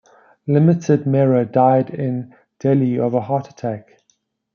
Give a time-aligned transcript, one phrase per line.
[0.47, 3.99] Limited Mehra died in Delhi of a heart attack.